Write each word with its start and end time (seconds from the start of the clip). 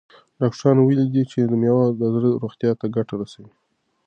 ډاکټرانو 0.41 0.81
ویلي 0.83 1.07
دي 1.13 1.23
چې 1.31 1.39
مېوه 1.61 1.85
د 1.99 2.01
زړه 2.13 2.29
روغتیا 2.43 2.71
ته 2.79 2.85
ګټه 2.95 3.13
رسوي. 3.21 3.53